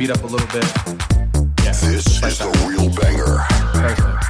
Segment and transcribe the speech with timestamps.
[0.00, 0.64] Beat up a little bit.
[1.62, 1.72] Yeah.
[1.72, 3.44] This is the real banger.
[3.74, 4.24] Perfect.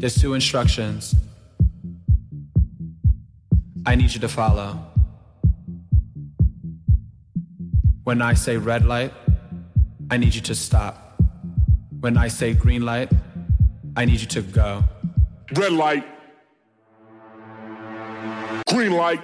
[0.00, 1.14] There's two instructions
[3.86, 4.84] I need you to follow.
[8.02, 9.12] When I say red light,
[10.10, 11.22] I need you to stop.
[12.00, 13.12] When I say green light,
[13.96, 14.84] I need you to go.
[15.54, 16.06] Red light.
[18.68, 19.20] Green light.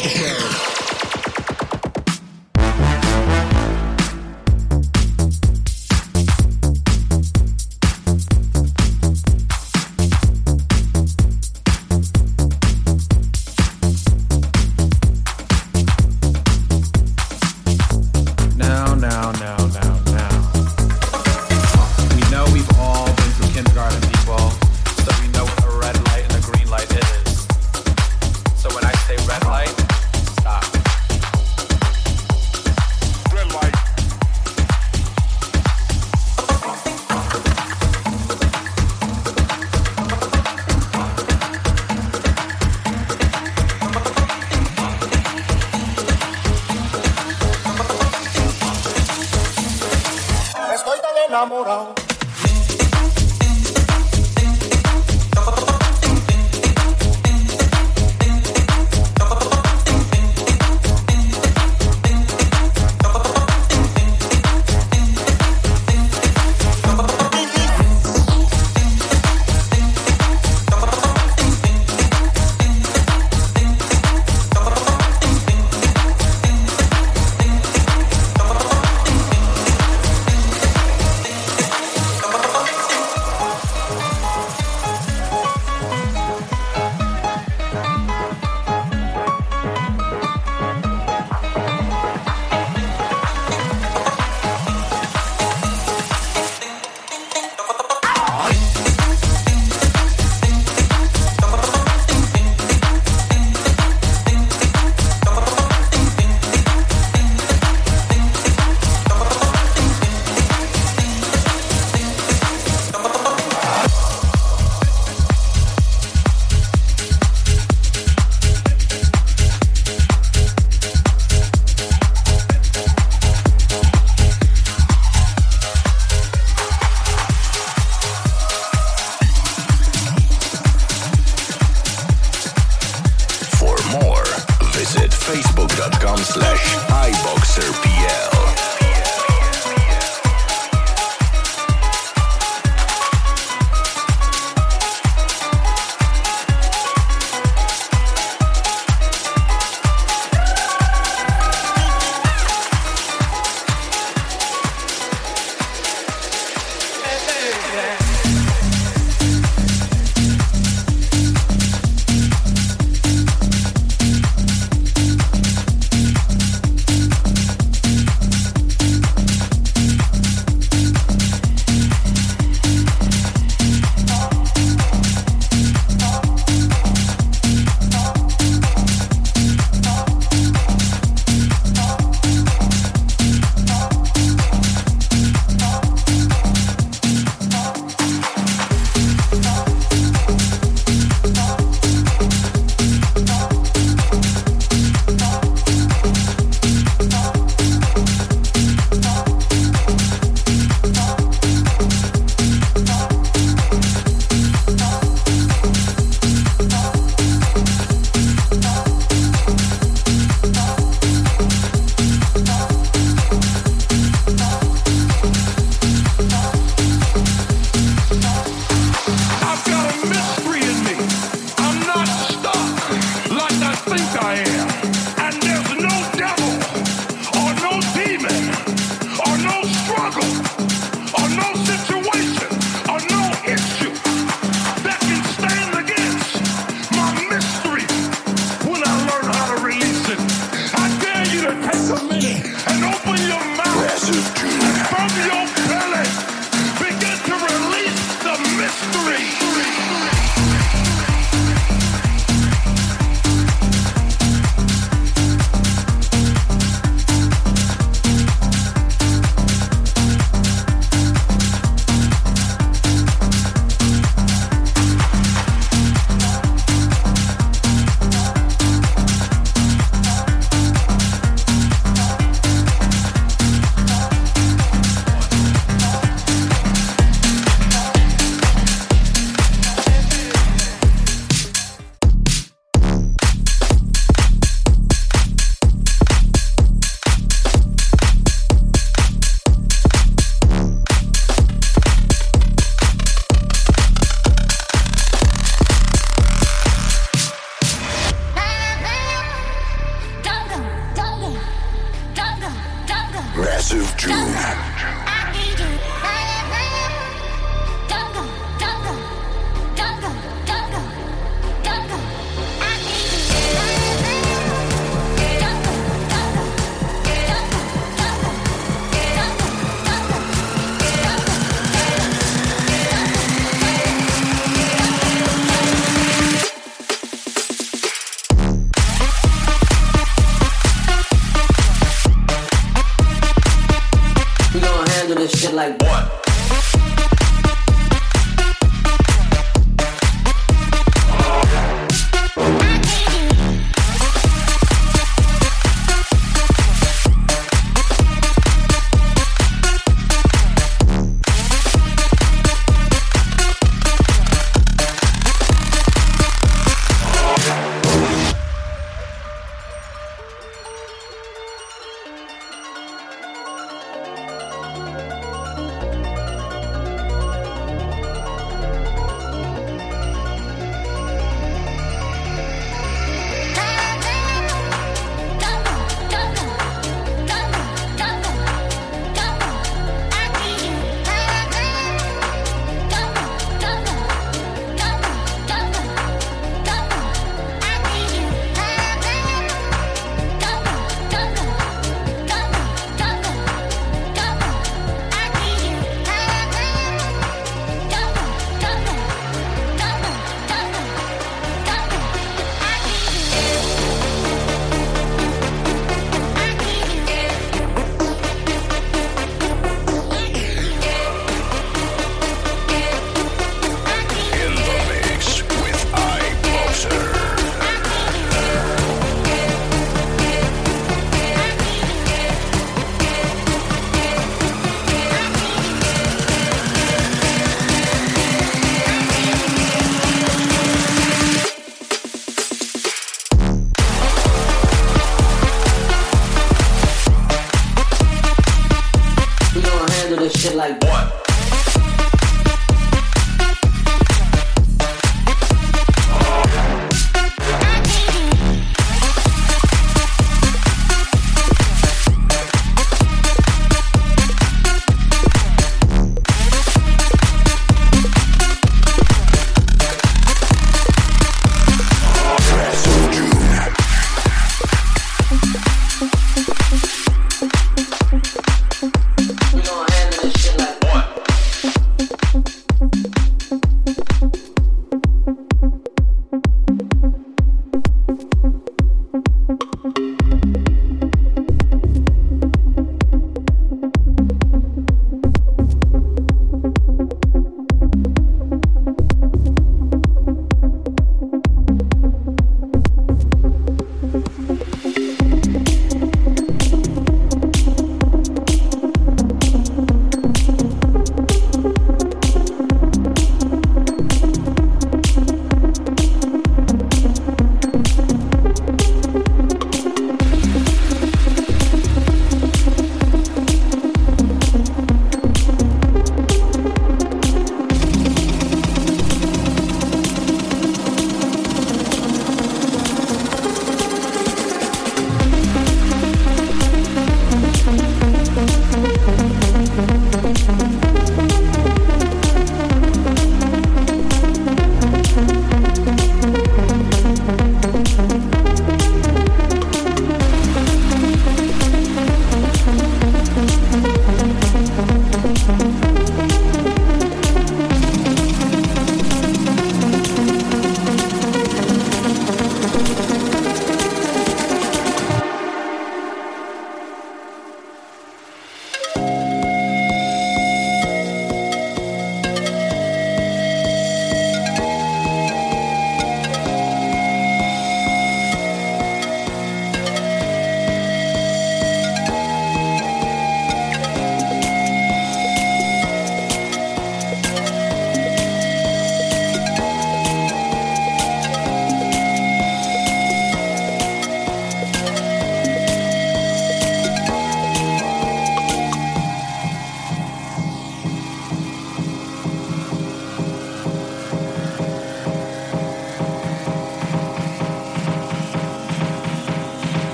[0.00, 0.02] Strobe.
[0.02, 0.73] Hit the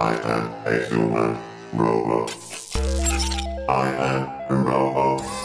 [0.00, 1.36] I am a human
[1.74, 2.34] robot.
[3.68, 5.39] I am a robot.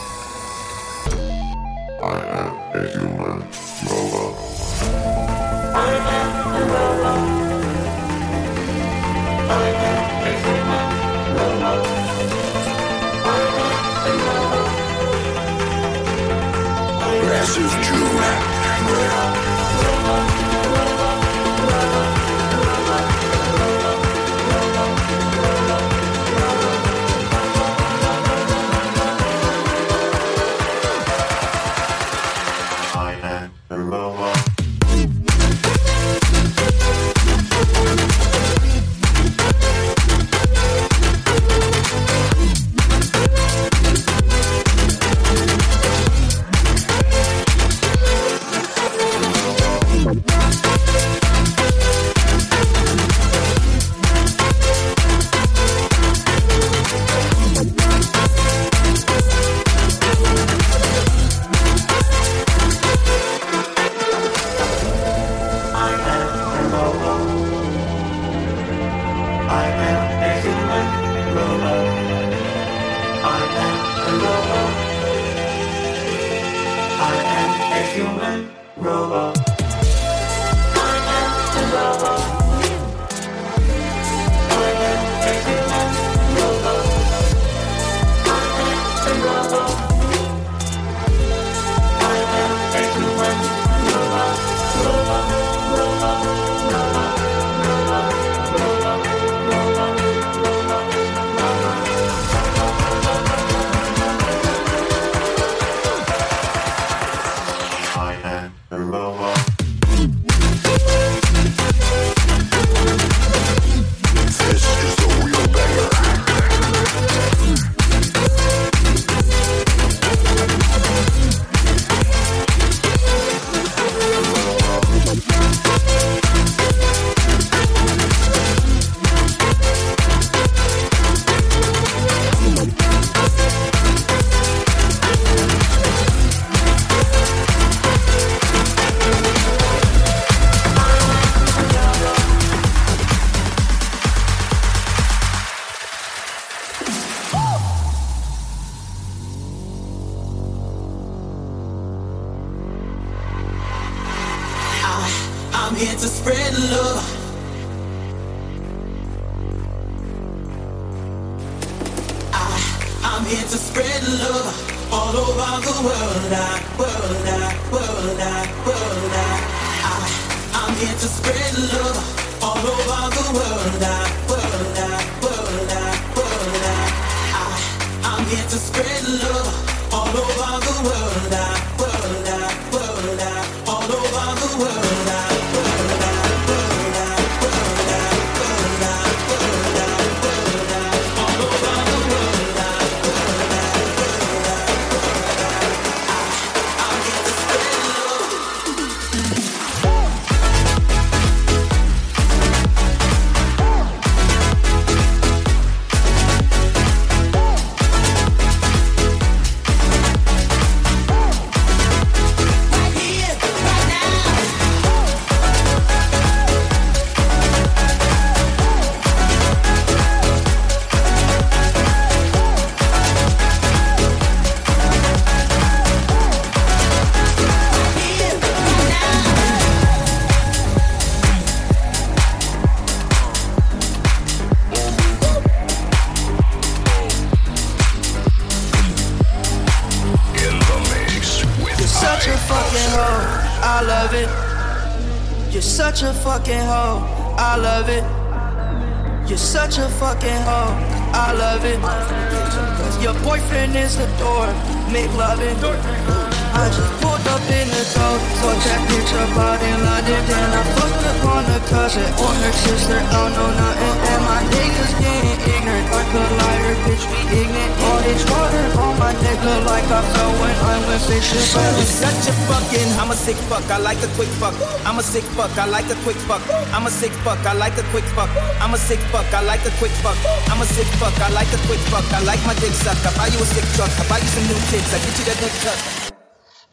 [276.96, 278.30] Sick fuck, I like a quick fuck.
[278.58, 280.16] I'm a sick fuck, I like a quick fuck.
[280.48, 282.10] I'm a sick fuck, I like a quick fuck.
[282.10, 282.96] I like my dick suck.
[283.04, 283.90] I buy you a sick truck.
[284.00, 284.94] I buy you some new tits.
[284.94, 286.12] I get you that dick cut.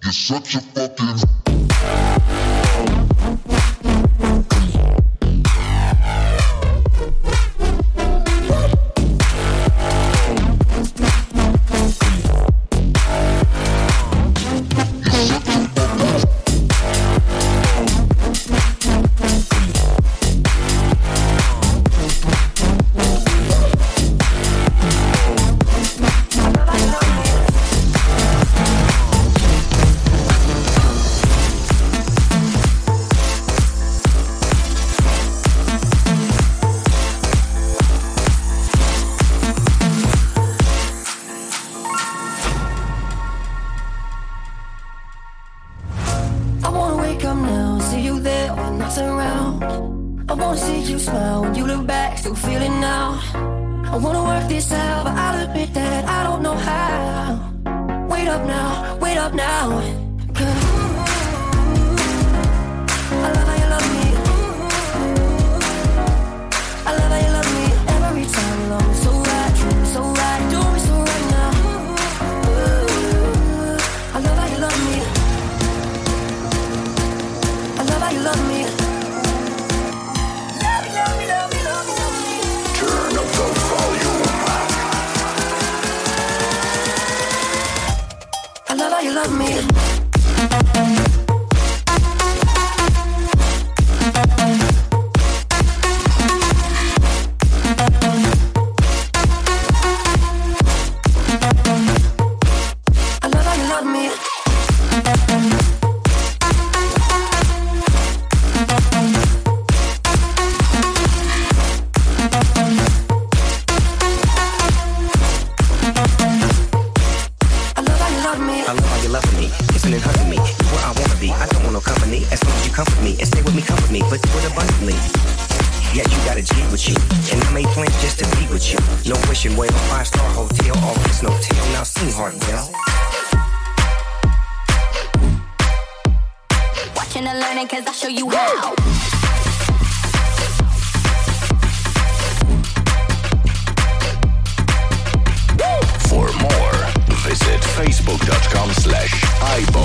[0.01, 2.12] You're such a fucking.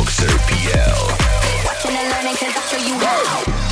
[0.09, 1.67] Iboxer PL.
[1.67, 3.68] Watching and learning cause I'll show you how.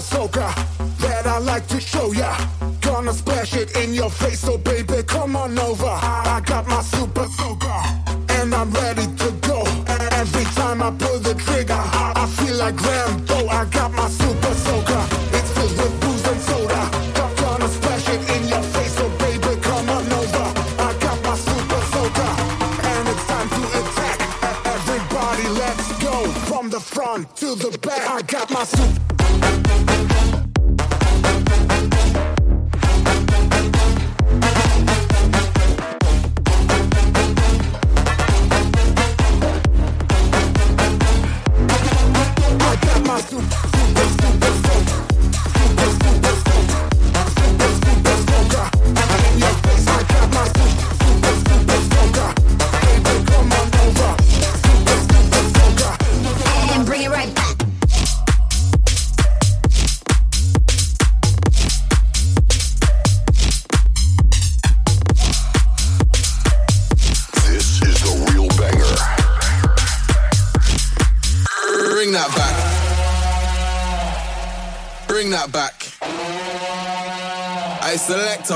[0.00, 0.39] soca.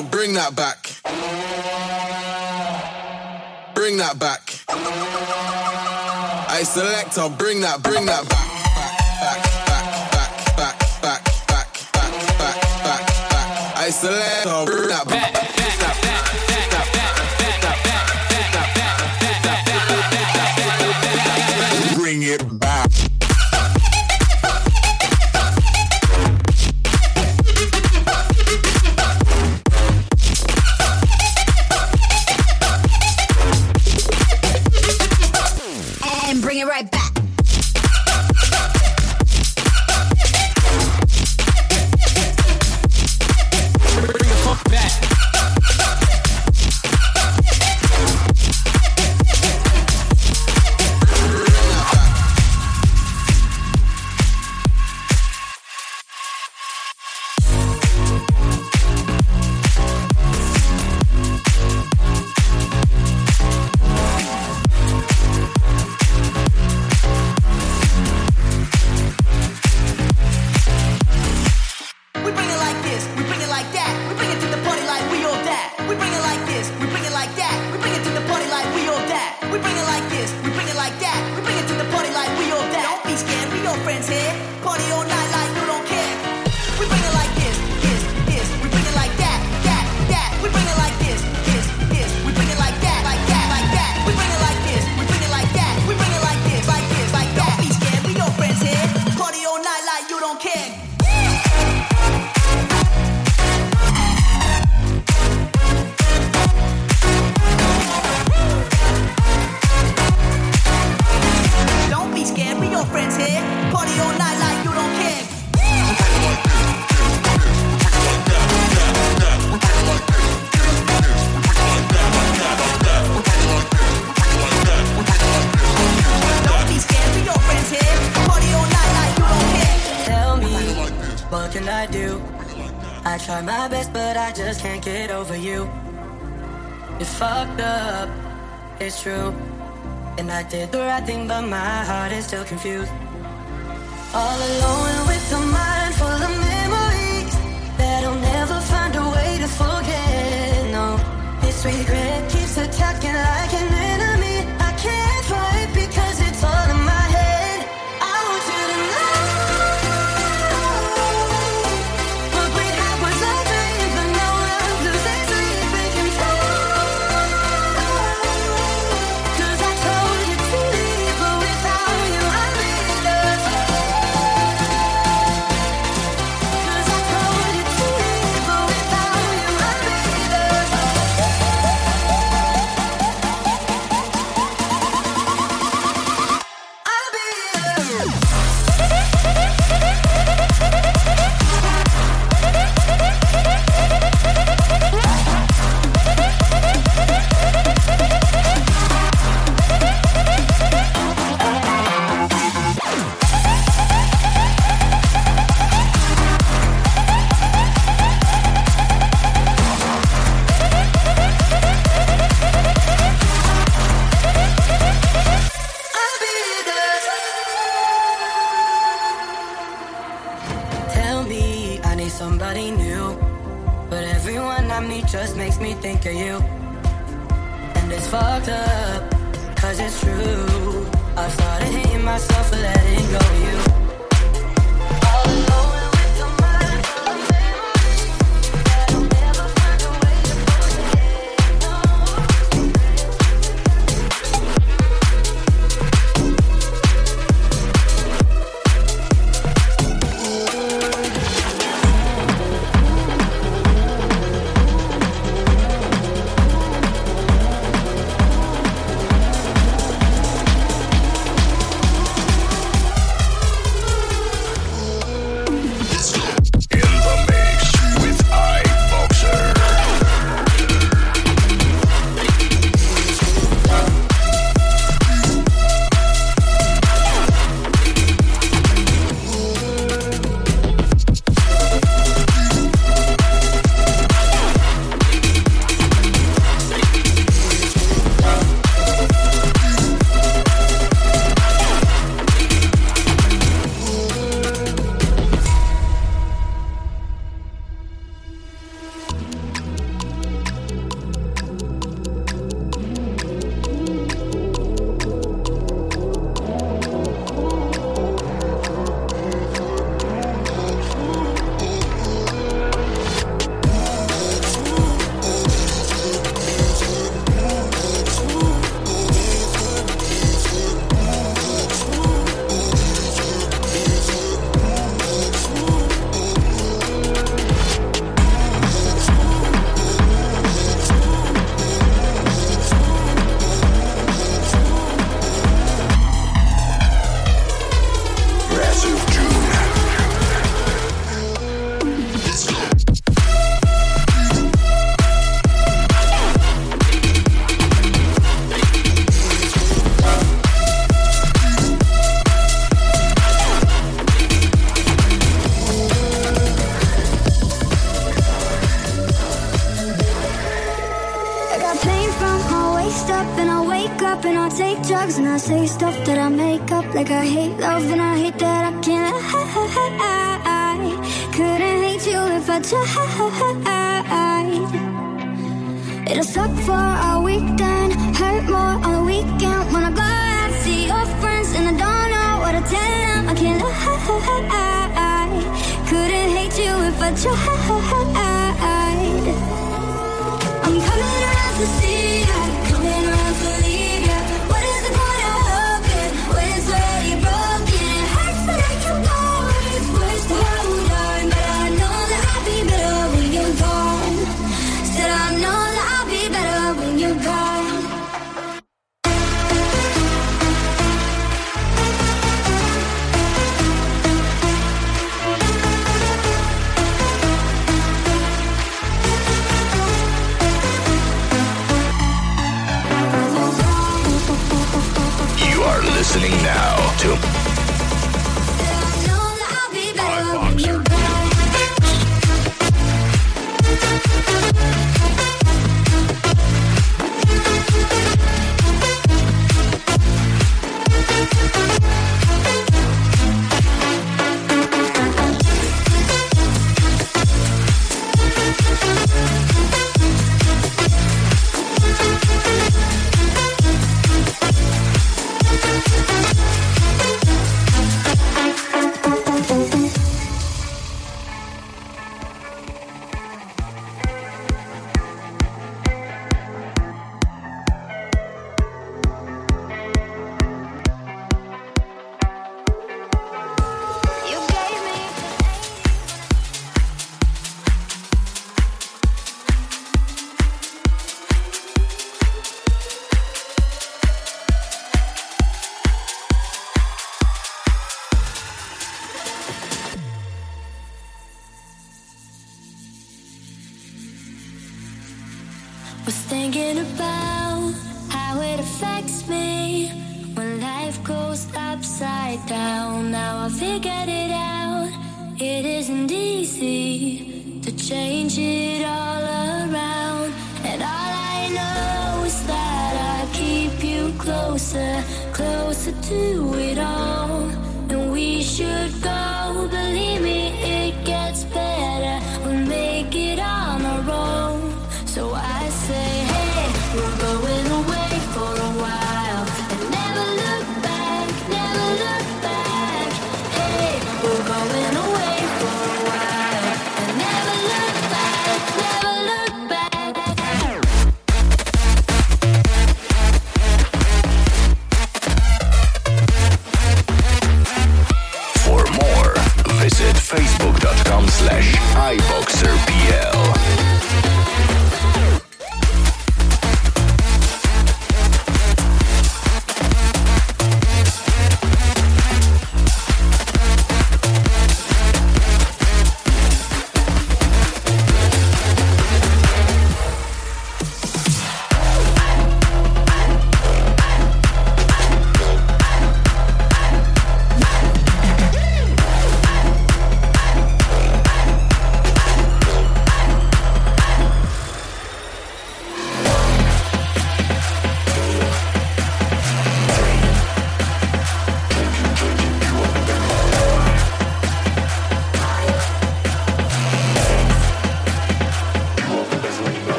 [0.00, 0.90] down, bring that back.
[3.74, 4.54] Bring that back.
[6.48, 8.46] I select, I'll bring that, bring that back.
[9.20, 13.76] Back, back, back, back, back, back, back, back, back.
[13.76, 15.59] I select, I'll bring that back.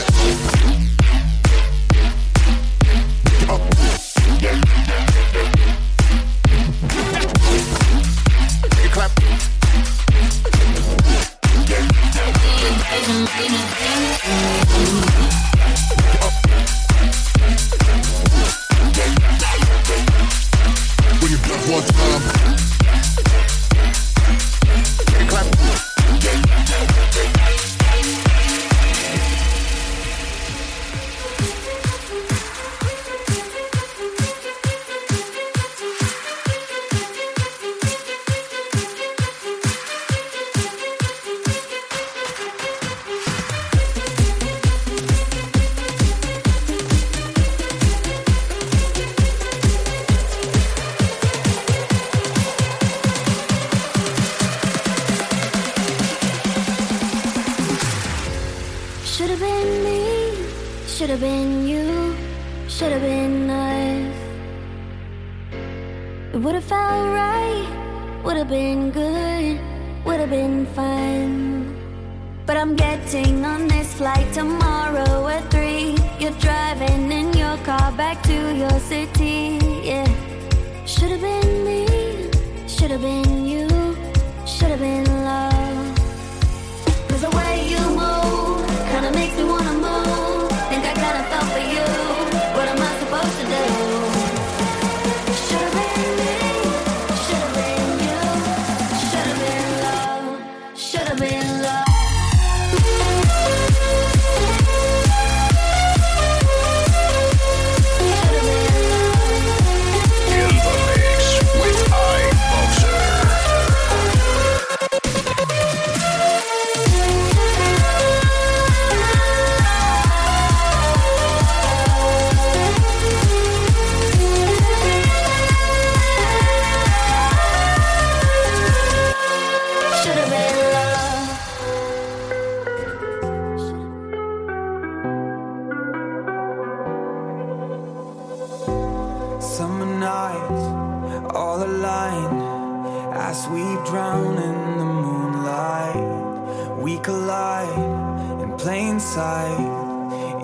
[0.00, 0.34] See.
[4.34, 4.73] Break that.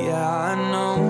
[0.00, 1.09] Yeah, I know